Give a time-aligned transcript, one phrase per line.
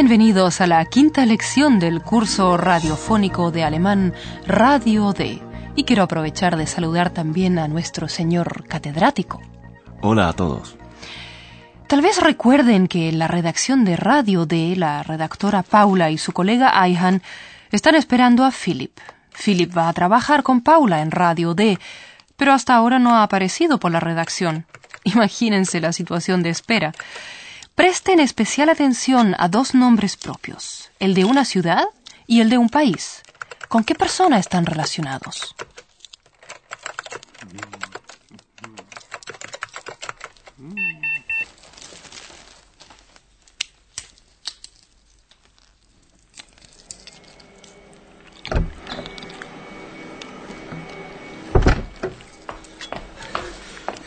[0.00, 4.14] Bienvenidos a la quinta lección del curso radiofónico de alemán
[4.46, 5.42] Radio D.
[5.74, 9.42] Y quiero aprovechar de saludar también a nuestro señor catedrático.
[10.00, 10.76] Hola a todos.
[11.88, 16.30] Tal vez recuerden que en la redacción de Radio D, la redactora Paula y su
[16.30, 17.20] colega Ayhan
[17.72, 18.96] están esperando a Philip.
[19.32, 21.76] Philip va a trabajar con Paula en Radio D,
[22.36, 24.64] pero hasta ahora no ha aparecido por la redacción.
[25.02, 26.92] Imagínense la situación de espera.
[27.78, 31.84] Presten especial atención a dos nombres propios, el de una ciudad
[32.26, 33.22] y el de un país.
[33.68, 35.54] ¿Con qué persona están relacionados?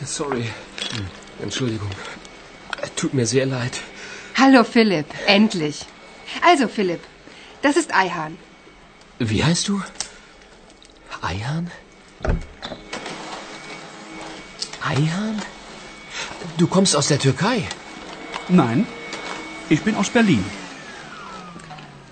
[0.04, 0.44] Sorry.
[1.40, 1.88] Entschuldigung.
[3.02, 3.80] Tut mir sehr leid.
[4.36, 5.86] Hallo Philipp, endlich.
[6.40, 7.00] Also Philipp,
[7.60, 8.38] das ist Eihahn.
[9.18, 9.82] Wie heißt du?
[11.20, 11.68] Eihan?
[14.80, 15.42] Eihan?
[16.58, 17.64] Du kommst aus der Türkei.
[18.48, 18.86] Nein,
[19.68, 20.44] ich bin aus Berlin.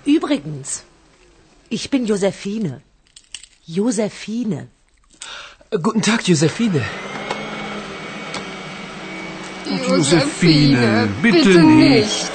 [0.03, 0.83] Übrigens,
[1.69, 2.81] ich bin Josephine.
[3.65, 4.67] Josephine.
[5.71, 6.83] Guten Tag, Josephine.
[9.79, 12.31] Josephine, bitte nicht.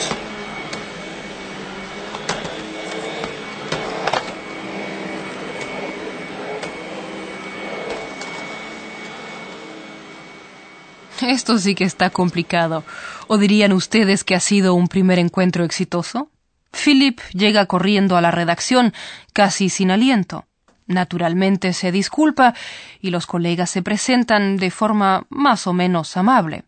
[11.21, 12.85] Esto sí que está complicado.
[13.27, 16.31] ¿O dirían ustedes que ha sido un primer encuentro exitoso?
[16.73, 18.93] Philip llega corriendo a la redacción,
[19.33, 20.45] casi sin aliento.
[20.87, 22.55] Naturalmente se disculpa
[23.01, 26.65] y los colegas se presentan de forma más o menos amable.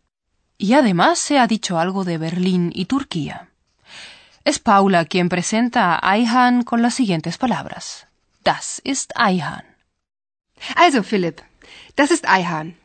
[0.59, 3.49] Y además se ha dicho algo de Berlín y Turquía.
[4.45, 8.07] Es Paula quien presenta a Ayhan con las siguientes palabras.
[8.43, 9.65] Das ist Ayhan.
[10.75, 11.41] Also Philipp,
[11.97, 12.77] das ist Eihahn.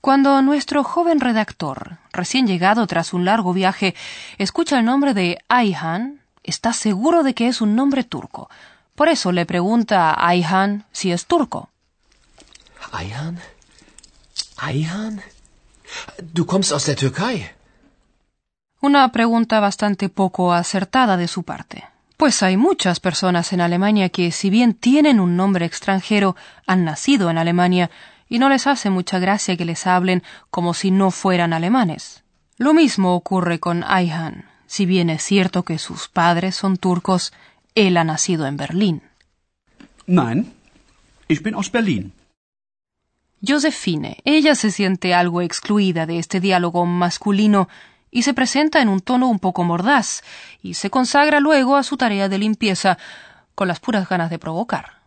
[0.00, 3.94] Cuando nuestro joven redactor, recién llegado tras un largo viaje,
[4.38, 8.50] escucha el nombre de Ayhan, está seguro de que es un nombre turco.
[8.94, 11.70] Por eso le pregunta a Ayhan si es turco.
[12.98, 13.40] Eihan?
[14.62, 15.22] Eihan?
[16.22, 17.50] Du kommst aus der Türkei.
[18.80, 21.84] Una pregunta bastante poco acertada de su parte.
[22.16, 26.36] Pues hay muchas personas en Alemania que, si bien tienen un nombre extranjero,
[26.66, 27.90] han nacido en Alemania
[28.28, 32.24] y no les hace mucha gracia que les hablen como si no fueran alemanes.
[32.56, 34.44] Lo mismo ocurre con Ayhan.
[34.66, 37.32] Si bien es cierto que sus padres son turcos,
[37.74, 39.02] él ha nacido en Berlín.
[40.06, 40.52] Nein,
[41.28, 42.12] ich bin aus Berlin.
[43.46, 47.68] Josephine, ella se siente algo excluida de este diálogo masculino
[48.10, 50.22] y se presenta en un tono un poco mordaz
[50.62, 52.96] y se consagra luego a su tarea de limpieza
[53.54, 55.00] con las puras ganas de provocar.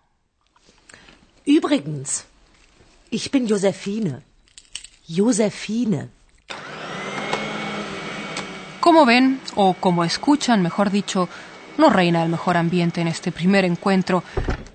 [1.46, 2.26] Übrigens,
[3.10, 4.20] ich bin Josephine.
[5.08, 6.10] Josephine.
[8.82, 11.30] Como ven, o como escuchan, mejor dicho,
[11.78, 14.24] no reina el mejor ambiente en este primer encuentro,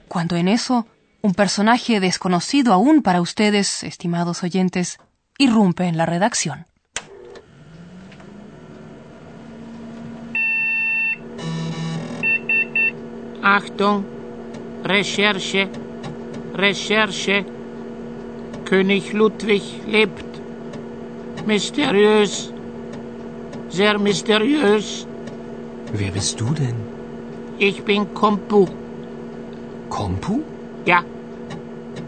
[0.08, 0.86] cuando en eso
[1.22, 4.98] un personaje desconocido aún para ustedes, estimados oyentes,
[5.38, 6.66] irrumpe en la redacción.
[13.42, 14.04] Achtung,
[14.84, 15.68] Recherche,
[16.54, 17.44] Recherche.
[18.64, 20.24] König Ludwig lebt.
[21.46, 22.52] Mysteriös,
[23.68, 25.06] sehr mysteriös.
[25.92, 26.76] Wer bist du denn?
[27.58, 28.66] Ich bin Kompu.
[29.90, 30.42] Kompu?
[30.86, 31.04] Ja,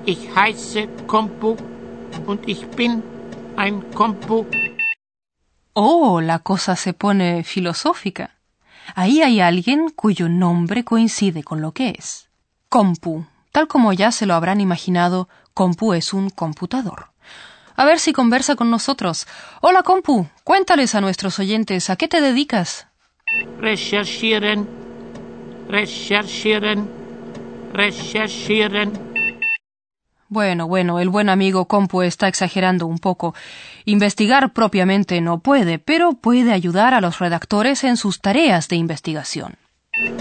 [0.07, 1.57] ich heiße Kompu
[2.27, 3.03] und ich bin
[3.57, 4.47] ein Kompu.
[5.73, 8.31] Oh, la cosa se pone filosófica.
[8.95, 12.29] Ahí hay alguien cuyo nombre coincide con lo que es.
[12.69, 13.27] Compu.
[13.51, 17.07] Tal como ya se lo habrán imaginado, Compu es un computador.
[17.77, 19.27] A ver si conversa con nosotros.
[19.61, 20.27] Hola, Compu.
[20.45, 22.87] Cuéntales a nuestros oyentes a qué te dedicas.
[23.59, 24.69] Recherchieren,
[25.69, 26.89] recherchieren,
[27.73, 29.14] recherchieren.
[30.35, 33.37] Bueno, bueno, el buen amigo Compu está exagerando un poco.
[33.85, 39.55] Investigar propiamente no puede, pero puede ayudar a los redactores en sus tareas de investigación.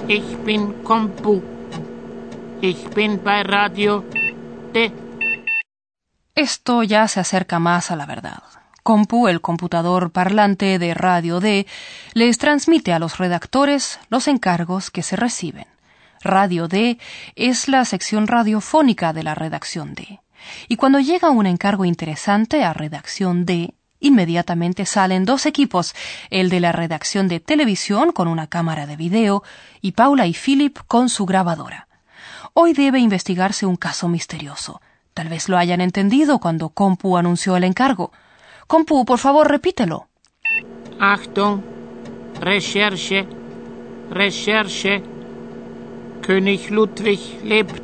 [0.08, 1.42] Ich bin Kompu.
[2.62, 4.06] Ich bin bei Radio
[4.72, 4.92] D.
[6.36, 8.44] Esto ya se acerca más a la verdad.
[8.84, 11.66] Compu, el computador parlante de Radio D,
[12.14, 15.73] les transmite a los redactores los encargos que se reciben.
[16.24, 16.98] Radio D
[17.36, 20.22] es la sección radiofónica de la redacción D.
[20.68, 25.96] Y cuando llega un encargo interesante a redacción D, inmediatamente salen dos equipos,
[26.30, 29.44] el de la redacción de televisión con una cámara de video
[29.82, 31.88] y Paula y Philip con su grabadora.
[32.54, 34.82] Hoy debe investigarse un caso misterioso.
[35.14, 38.12] Tal vez lo hayan entendido cuando Compu anunció el encargo.
[38.68, 40.08] Compu, por favor, repítelo.
[41.00, 41.62] Achtung,
[42.40, 43.28] Recherche,
[44.10, 45.13] Recherche.
[46.24, 47.84] König Ludwig lebt.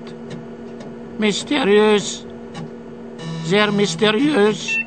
[1.19, 2.25] Mysteriös,
[3.45, 4.77] sehr mysteriös.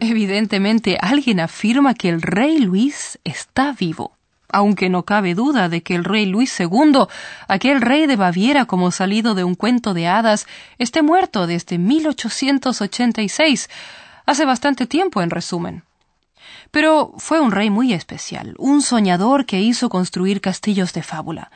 [0.00, 4.18] Evidentemente alguien afirma que el rey Luis está vivo,
[4.48, 7.06] aunque no cabe duda de que el rey Luis II,
[7.46, 10.48] aquel rey de Baviera como salido de un cuento de hadas,
[10.78, 13.70] esté muerto desde 1886,
[14.26, 15.84] hace bastante tiempo en resumen.
[16.70, 21.50] Pero fue un rey muy especial, un soñador que hizo construir castillos de fábula.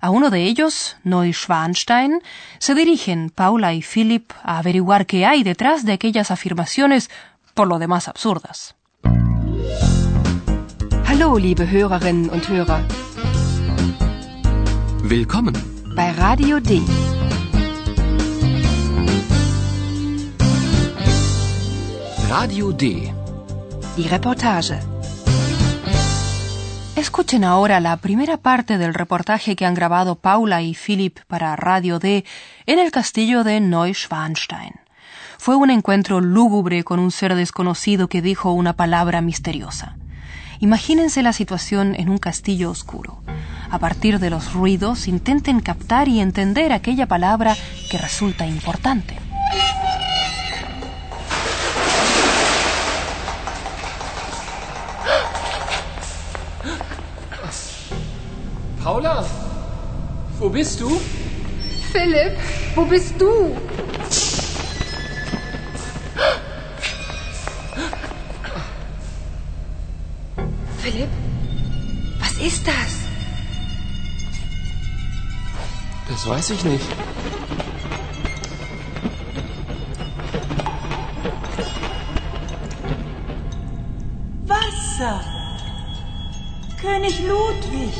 [0.00, 2.22] A uno de ellos, Neuschwanstein,
[2.58, 7.08] se dirigen Paula y Philip a averiguar qué hay detrás de aquellas afirmaciones
[7.54, 8.74] por lo demás absurdas.
[11.06, 12.84] Hallo, liebe Hörerinnen und Hörer.
[15.04, 15.54] Willkommen.
[15.94, 16.80] Bei Radio D.
[22.28, 23.21] Radio D.
[23.96, 24.78] Die Reportage.
[26.96, 31.98] Escuchen ahora la primera parte del reportaje que han grabado Paula y Philip para Radio
[31.98, 32.24] D
[32.64, 34.76] en el castillo de Neuschwanstein.
[35.36, 39.96] Fue un encuentro lúgubre con un ser desconocido que dijo una palabra misteriosa.
[40.60, 43.22] Imagínense la situación en un castillo oscuro.
[43.70, 47.56] A partir de los ruidos, intenten captar y entender aquella palabra
[47.90, 49.21] que resulta importante.
[60.52, 61.00] Bist du?
[61.92, 62.36] Philipp,
[62.74, 63.56] wo bist du?
[70.78, 71.08] Philipp,
[72.20, 73.02] was ist das?
[76.08, 76.86] Das weiß ich nicht.
[84.46, 85.20] Wasser.
[86.80, 87.94] König Ludwig.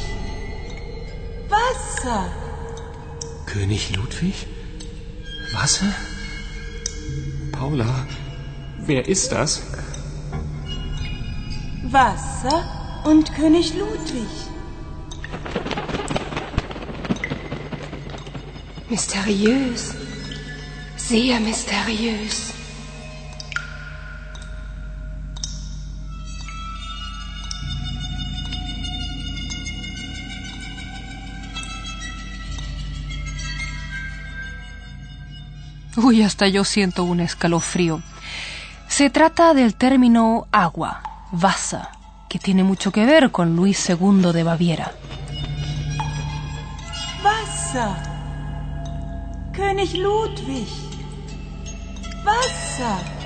[1.48, 2.41] Wasser.
[3.52, 4.46] König Ludwig?
[5.52, 5.92] Wasser?
[7.52, 8.06] Paula,
[8.86, 9.60] wer ist das?
[11.82, 14.30] Wasser und König Ludwig.
[18.88, 19.96] Mysteriös.
[20.96, 22.54] Sehr mysteriös.
[35.96, 38.02] Uy, hasta yo siento un escalofrío.
[38.88, 41.02] Se trata del término agua,
[41.32, 41.82] Wasser,
[42.28, 44.92] que tiene mucho que ver con Luis II de Baviera.
[47.22, 47.90] Wasser.
[49.52, 50.68] König Ludwig.
[52.24, 53.22] Wasser.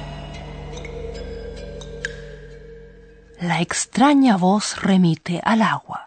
[3.41, 6.06] La extraña voz remite al agua.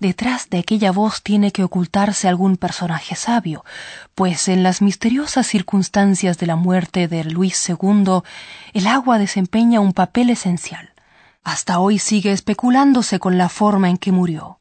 [0.00, 3.66] Detrás de aquella voz tiene que ocultarse algún personaje sabio,
[4.14, 8.22] pues en las misteriosas circunstancias de la muerte de Luis II,
[8.72, 10.94] el agua desempeña un papel esencial.
[11.44, 14.60] Hasta hoy sigue especulándose con la forma en que murió.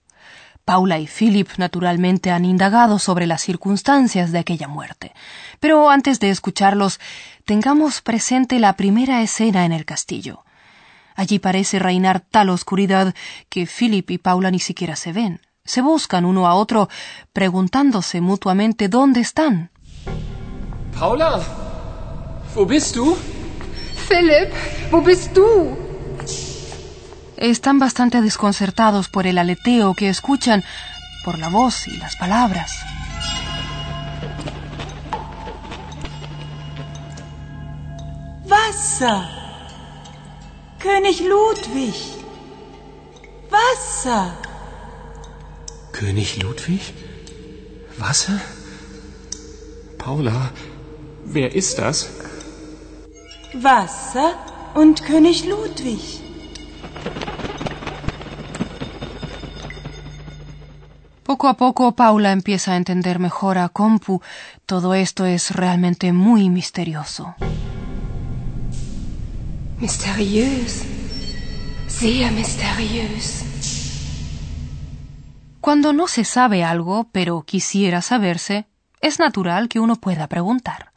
[0.66, 5.14] Paula y Philip naturalmente han indagado sobre las circunstancias de aquella muerte.
[5.62, 7.00] Pero antes de escucharlos,
[7.46, 10.44] tengamos presente la primera escena en el castillo.
[11.20, 13.14] Allí parece reinar tal oscuridad
[13.50, 15.42] que Philip y Paula ni siquiera se ven.
[15.66, 16.88] Se buscan uno a otro,
[17.34, 19.70] preguntándose mutuamente dónde están.
[20.98, 21.42] Paula,
[22.56, 23.18] wo bist du?
[24.08, 24.54] Philipp,
[24.92, 25.78] wo bist du?
[27.36, 30.64] Están bastante desconcertados por el aleteo que escuchan,
[31.26, 32.72] por la voz y las palabras.
[38.46, 39.39] Wasser.
[40.80, 41.94] König Ludwig.
[43.50, 44.32] Wasser.
[45.92, 46.94] König Ludwig?
[47.98, 48.40] Wasser?
[49.98, 50.52] Paula,
[51.26, 52.10] wer ist das?
[53.54, 54.36] Wasser
[54.74, 56.22] und König Ludwig.
[61.26, 64.22] Poco a poco Paula empieza a entender mejor a Compu.
[64.66, 67.36] Todo esto es realmente muy misterioso.
[69.80, 70.84] Mysteriös.
[71.88, 73.46] Sehr mysteriös.
[75.62, 78.68] Cuando no se sabe algo, pero quisiera saberse,
[79.00, 80.92] es natural que uno pueda preguntar.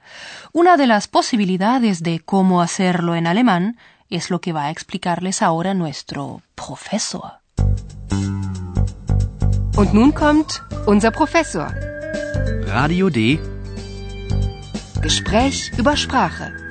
[0.53, 3.79] Una de las posibilidades de cómo hacerlo en alemán
[4.11, 7.41] es lo que va a explicarles ahora nuestro profesor.
[9.77, 11.73] Und nun kommt unser Professor.
[12.67, 13.41] Radio D.
[15.01, 16.62] Gespräch über Sprache.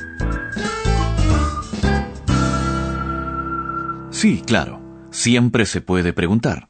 [4.22, 4.80] Sí, claro.
[5.10, 6.70] Siempre se puede preguntar.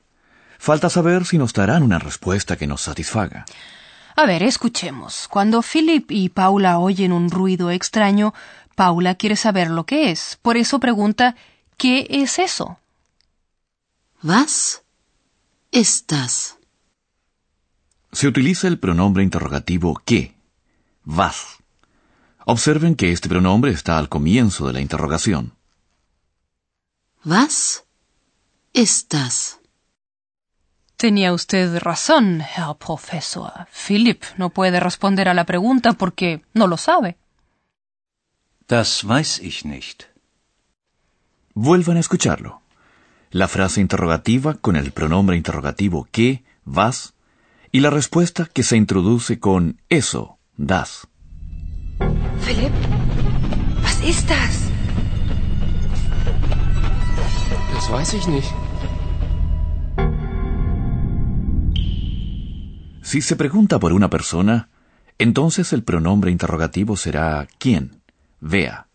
[0.58, 3.43] Falta saber si nos darán una respuesta que nos satisfaga.
[4.15, 5.27] A ver, escuchemos.
[5.27, 8.34] Cuando Philip y Paula oyen un ruido extraño,
[8.75, 10.39] Paula quiere saber lo que es.
[10.41, 11.36] Por eso pregunta
[11.75, 12.79] ¿Qué es eso?
[14.24, 14.84] Was
[15.72, 16.55] ist das?
[18.13, 20.38] Se utiliza el pronombre interrogativo que,
[21.03, 21.58] was.
[22.46, 25.51] Observen que este pronombre está al comienzo de la interrogación.
[27.23, 27.85] Was
[28.73, 29.59] ist das?
[30.97, 33.67] Tenía usted razón, Herr Professor.
[33.71, 37.17] Philip no puede responder a la pregunta porque no lo sabe.
[38.67, 40.05] Das weiß ich nicht.
[41.53, 42.61] Vuelvan a escucharlo.
[43.29, 47.13] La frase interrogativa con el pronombre interrogativo que, was,
[47.71, 51.07] y la respuesta que se introduce con eso, das.
[52.39, 52.73] Philipp,
[53.83, 54.70] was ist das?
[57.81, 58.53] Das weiß ich nicht.
[63.01, 64.69] Si se pregunta por una persona,
[65.17, 68.03] entonces el pronombre interrogativo será quién,
[68.39, 68.88] vea,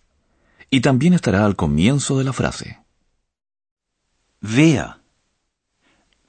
[0.70, 2.78] y también estará al comienzo de la frase.
[4.40, 5.00] Wer?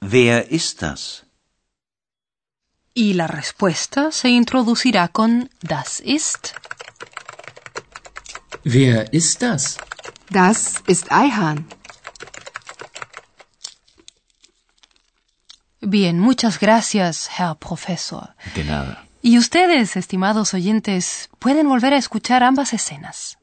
[0.00, 1.26] Wer ist das?
[2.92, 6.54] Y la respuesta se introducirá con das ist.
[8.64, 9.78] Wer ist das?
[10.28, 11.77] Das ist Eihahn.
[15.90, 18.34] Bien, muchas gracias, Herr Professor.
[18.54, 19.06] De nada.
[19.22, 23.38] Y ustedes, estimados oyentes, pueden volver a escuchar ambas escenas.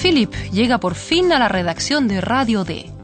[0.00, 2.95] Philip llega por fin a la redacción de Radio D.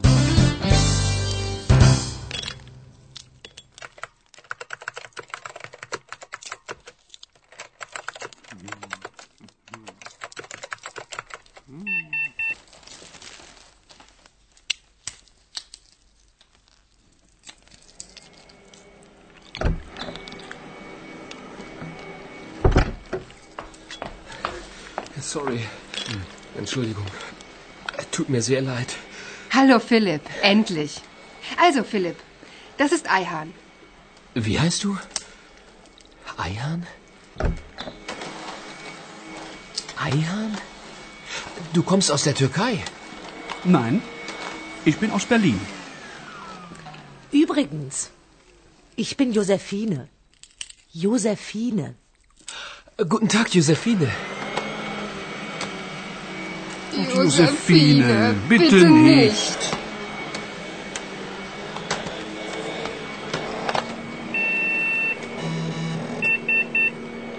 [25.22, 25.60] Sorry.
[26.58, 27.06] Entschuldigung.
[28.10, 28.96] Tut mir sehr leid.
[29.52, 31.00] Hallo Philipp, endlich.
[31.56, 32.16] Also Philipp,
[32.76, 33.52] das ist Eihahn.
[34.34, 34.96] Wie heißt du?
[36.36, 36.86] Eihahn?
[39.96, 40.58] Eihahn?
[41.72, 42.82] Du kommst aus der Türkei.
[43.64, 44.02] Nein,
[44.84, 45.60] ich bin aus Berlin.
[47.30, 48.10] Übrigens,
[48.96, 50.08] ich bin Josephine.
[50.92, 51.94] Josephine.
[53.08, 54.10] Guten Tag, Josephine.
[57.14, 59.58] Josephine, bitte nicht.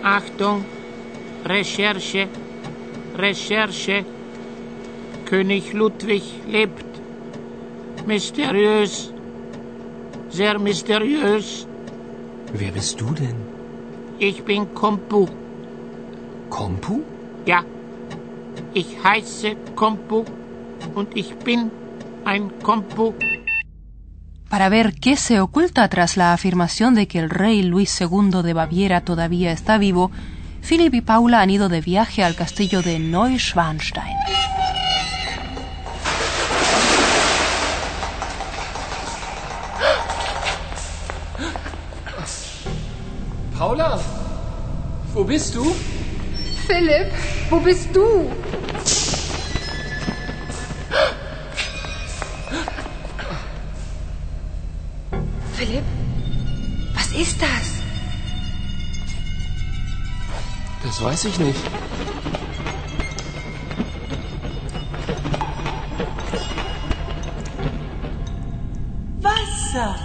[0.03, 0.65] Achtung,
[1.45, 2.27] Recherche,
[3.17, 4.05] Recherche.
[5.25, 6.86] König Ludwig lebt.
[8.05, 9.12] Mysteriös,
[10.29, 11.65] sehr mysteriös.
[12.53, 13.36] Wer bist du denn?
[14.19, 15.27] Ich bin Kompu.
[16.50, 17.01] Kompu?
[17.45, 17.63] Ja,
[18.74, 20.25] ich heiße Kompu
[20.95, 21.72] und ich bin
[22.25, 23.13] ein Kompu.
[24.50, 28.53] Para ver qué se oculta tras la afirmación de que el rey Luis II de
[28.53, 30.12] Baviera todavía está vivo,
[30.62, 34.17] Philip y Paula han ido de viaje al castillo de Neuschwanstein.
[43.57, 44.00] Paula?
[45.13, 45.74] Wo bist du?
[46.67, 47.12] Philipp,
[47.50, 48.32] wo bist du?
[55.53, 55.84] Philipp,
[56.93, 57.84] was ist das?
[60.84, 61.60] Das weiß ich nicht.
[69.22, 69.96] Wasser.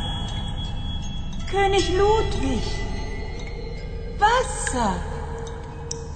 [1.51, 2.63] König Ludwig.
[4.19, 5.18] Wasser.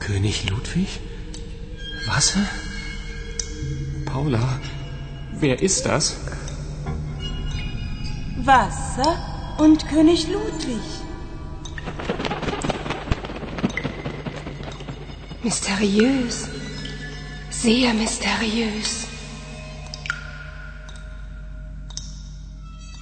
[0.06, 0.88] König Ludwig?
[2.08, 2.44] Wasser?
[4.04, 4.58] Paula,
[5.38, 6.16] wer ist das?
[8.38, 10.82] Wasser und König Ludwig.
[15.44, 16.48] Mysteriös.
[17.50, 19.06] Sehr mysteriös.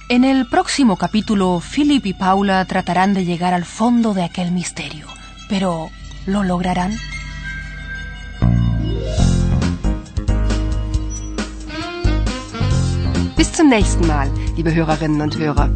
[0.07, 5.07] En el próximo capítulo, Philip y Paula tratarán de llegar al fondo de aquel misterio.
[5.49, 5.89] Pero,
[6.25, 6.97] ¿lo lograrán?
[13.37, 15.71] Bis zum nächsten Mal, liebe Hörerinnen und Hörer.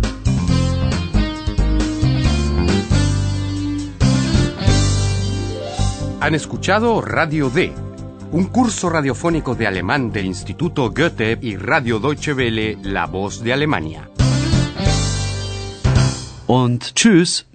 [6.22, 7.72] Han escuchado Radio D,
[8.32, 13.54] un curso radiofónico de alemán del Instituto Goethe y Radio Deutsche Welle, La Voz de
[13.54, 14.10] Alemania.
[16.48, 17.46] Und tschüss.